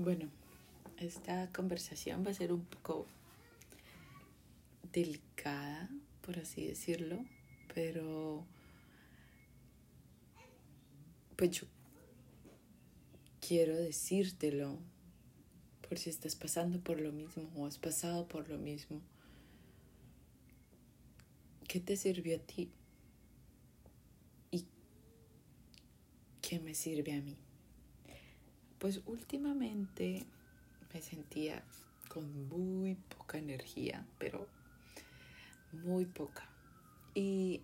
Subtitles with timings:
[0.00, 0.28] Bueno,
[0.98, 3.04] esta conversación va a ser un poco
[4.92, 5.90] delicada,
[6.20, 7.18] por así decirlo,
[7.74, 8.46] pero
[11.34, 11.66] pues yo
[13.40, 14.78] quiero decírtelo
[15.88, 19.00] por si estás pasando por lo mismo o has pasado por lo mismo.
[21.66, 22.70] ¿Qué te sirvió a ti?
[24.52, 24.64] ¿Y
[26.40, 27.36] qué me sirve a mí?
[28.78, 30.24] Pues últimamente
[30.92, 31.62] me sentía
[32.08, 34.46] con muy poca energía, pero
[35.72, 36.48] muy poca.
[37.14, 37.62] Y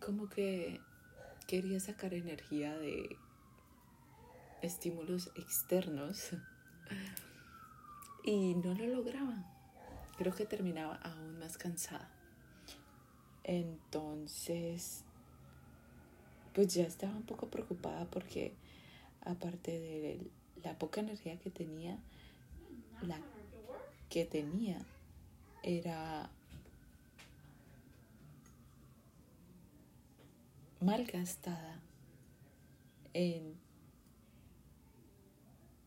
[0.00, 0.80] como que
[1.46, 3.16] quería sacar energía de
[4.62, 6.30] estímulos externos
[8.24, 9.44] y no lo lograba.
[10.18, 12.10] Creo que terminaba aún más cansada.
[13.44, 15.04] Entonces,
[16.52, 18.54] pues ya estaba un poco preocupada porque
[19.26, 20.30] aparte de
[20.62, 21.98] la poca energía que tenía,
[23.02, 23.20] la
[24.08, 24.78] que tenía
[25.62, 26.30] era
[30.80, 31.80] malgastada
[33.12, 33.54] en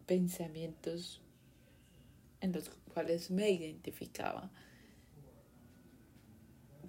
[0.05, 1.21] pensamientos
[2.41, 4.49] en los cuales me identificaba,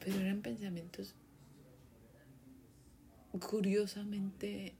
[0.01, 1.15] pero eran pensamientos
[3.39, 4.75] curiosamente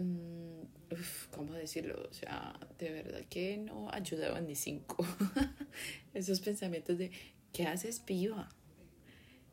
[0.00, 0.62] Mm,
[1.30, 2.08] ¿cómo decirlo?
[2.10, 5.04] O sea, de verdad que no ayudaban ni cinco.
[6.14, 7.10] Esos pensamientos de,
[7.52, 8.48] ¿qué haces viva?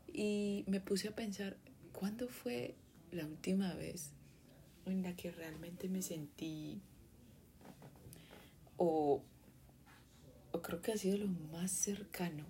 [0.08, 1.58] Y me puse a pensar,
[1.92, 2.76] ¿cuándo fue
[3.12, 4.12] la última vez
[4.86, 6.82] en la que realmente me sentí
[8.78, 9.24] o
[10.62, 12.46] creo que ha sido lo más cercano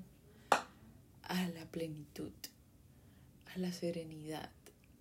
[1.23, 2.31] a la plenitud,
[3.53, 4.51] a la serenidad,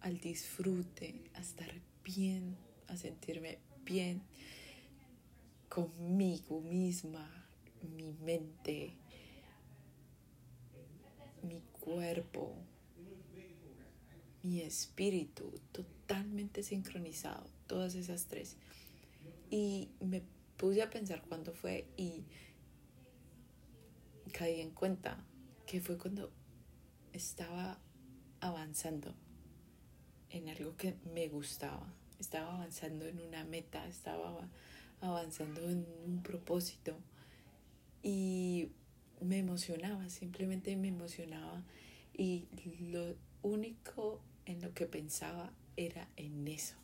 [0.01, 1.73] al disfrute, a estar
[2.05, 2.57] bien
[2.89, 4.23] a sentirme bien
[5.69, 7.29] conmigo misma,
[7.97, 8.95] mi mente,
[11.43, 12.55] mi cuerpo,
[14.43, 18.57] mi espíritu, totalmente sincronizado, todas esas tres.
[19.51, 20.23] Y me
[20.57, 22.25] puse a pensar cuándo fue y
[24.33, 25.25] caí en cuenta
[25.67, 26.31] que fue cuando
[27.13, 27.79] estaba
[28.41, 29.15] avanzando
[30.31, 34.49] en algo que me gustaba, estaba avanzando en una meta, estaba
[35.01, 36.97] avanzando en un propósito
[38.03, 38.71] y
[39.21, 41.63] me emocionaba, simplemente me emocionaba
[42.17, 42.47] y
[42.91, 46.77] lo único en lo que pensaba era en eso.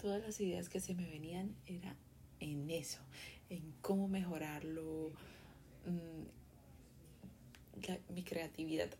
[0.00, 1.94] Todas las ideas que se me venían era
[2.40, 3.00] en eso,
[3.50, 5.12] en cómo mejorarlo,
[5.86, 6.22] mm,
[8.12, 8.90] mi creatividad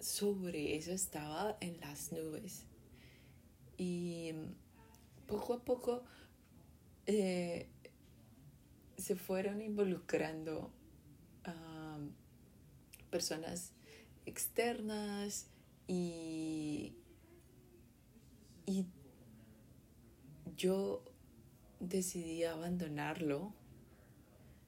[0.00, 2.64] sobre eso estaba en las nubes.
[3.78, 4.32] Y
[5.26, 6.04] poco a poco
[7.06, 7.68] eh,
[8.96, 10.70] se fueron involucrando
[13.10, 13.72] personas
[14.26, 15.46] externas
[15.86, 16.92] y,
[18.66, 18.84] y
[20.56, 21.02] yo
[21.80, 23.52] decidí abandonarlo,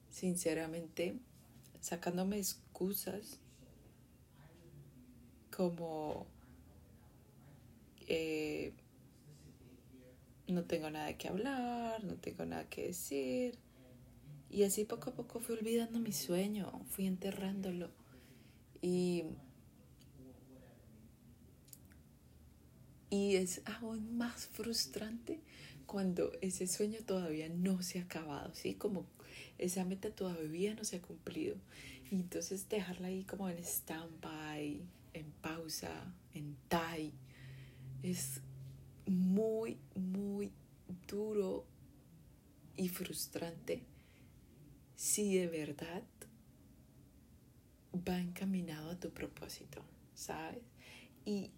[0.09, 1.19] sinceramente,
[1.81, 3.39] sacándome excusas
[5.55, 6.25] como
[8.07, 8.73] eh,
[10.51, 13.57] no tengo nada que hablar, no tengo nada que decir.
[14.49, 17.89] Y así poco a poco fui olvidando mi sueño, fui enterrándolo.
[18.81, 19.23] Y,
[23.09, 25.39] y es aún más frustrante
[25.85, 28.75] cuando ese sueño todavía no se ha acabado, ¿sí?
[28.75, 29.05] Como
[29.57, 31.55] esa meta todavía no se ha cumplido.
[32.11, 34.81] Y entonces dejarla ahí como en stand-by,
[35.13, 35.91] en pausa,
[36.33, 37.11] en tie,
[38.03, 38.41] es
[39.09, 40.51] muy, muy
[41.07, 41.65] duro
[42.77, 43.83] y frustrante
[44.95, 46.03] si de verdad
[48.07, 49.81] va encaminado a tu propósito,
[50.13, 50.61] ¿sabes?
[51.25, 51.51] Y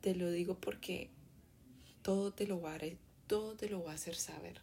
[0.00, 1.10] te lo digo porque
[2.02, 2.80] todo te lo va a,
[3.26, 4.62] todo te lo va a hacer saber.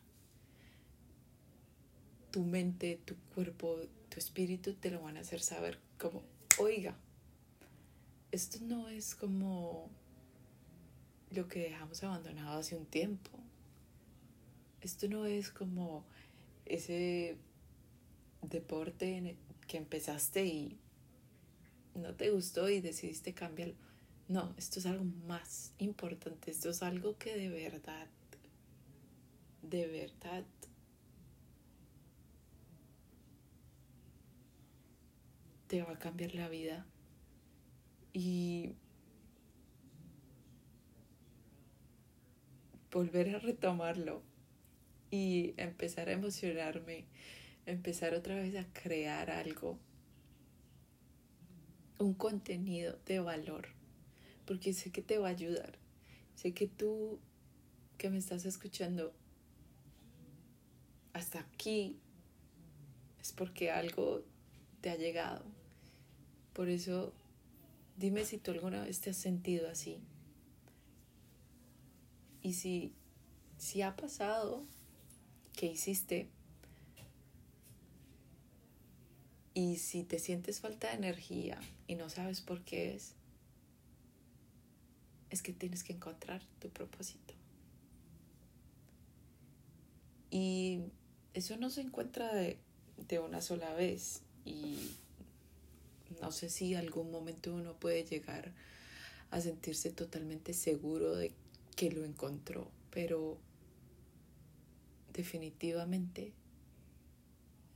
[2.31, 6.23] Tu mente, tu cuerpo, tu espíritu te lo van a hacer saber como,
[6.57, 6.95] oiga,
[8.31, 9.89] esto no es como
[11.35, 13.31] lo que dejamos abandonado hace un tiempo.
[14.81, 16.05] Esto no es como
[16.65, 17.37] ese
[18.41, 19.35] deporte
[19.67, 20.77] que empezaste y
[21.95, 23.75] no te gustó y decidiste cambiarlo.
[24.27, 26.51] No, esto es algo más importante.
[26.51, 28.07] Esto es algo que de verdad,
[29.61, 30.45] de verdad
[35.67, 36.85] te va a cambiar la vida.
[38.13, 38.75] Y
[42.91, 44.21] volver a retomarlo
[45.11, 47.05] y empezar a emocionarme,
[47.65, 49.77] empezar otra vez a crear algo,
[51.99, 53.69] un contenido de valor,
[54.45, 55.77] porque sé que te va a ayudar,
[56.35, 57.19] sé que tú
[57.97, 59.13] que me estás escuchando
[61.13, 61.97] hasta aquí
[63.21, 64.21] es porque algo
[64.81, 65.45] te ha llegado.
[66.53, 67.13] Por eso,
[67.97, 69.99] dime si tú alguna vez te has sentido así.
[72.45, 72.93] Y si,
[73.57, 74.63] si ha pasado,
[75.53, 76.29] ¿qué hiciste?
[79.55, 83.15] Y si te sientes falta de energía y no sabes por qué es,
[85.31, 87.33] es que tienes que encontrar tu propósito.
[90.29, 90.81] Y
[91.33, 92.59] eso no se encuentra de,
[93.07, 94.21] de una sola vez.
[94.45, 94.91] Y
[96.21, 98.53] no sé si algún momento uno puede llegar
[99.31, 101.33] a sentirse totalmente seguro de
[101.75, 103.37] que lo encontró, pero
[105.13, 106.33] definitivamente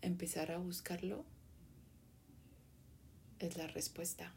[0.01, 1.25] empezar a buscarlo
[3.40, 4.34] es la respuesta.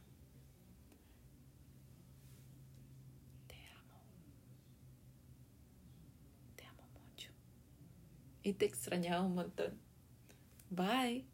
[3.49, 4.00] Te amo.
[6.56, 7.31] Te amo mucho.
[8.43, 9.79] Y te extrañaba un montón.
[10.70, 11.26] Bye.